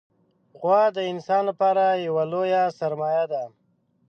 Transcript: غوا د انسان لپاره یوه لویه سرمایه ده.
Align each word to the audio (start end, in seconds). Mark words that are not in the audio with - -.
غوا 0.59 0.81
د 0.97 0.99
انسان 1.11 1.41
لپاره 1.49 1.83
یوه 2.07 2.23
لویه 2.31 2.63
سرمایه 2.79 3.25
ده. 3.31 3.43